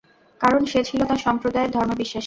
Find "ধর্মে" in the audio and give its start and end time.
1.71-1.95